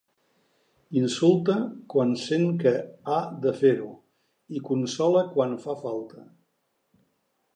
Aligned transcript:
Insulta 1.01 1.57
quan 1.93 2.13
sent 2.21 2.47
que 2.63 2.71
ha 3.13 3.19
de 3.45 3.53
fer-ho 3.59 3.91
i 4.59 4.65
consola 4.71 5.23
quan 5.35 5.57
fa 5.67 5.79
falta. 5.83 6.25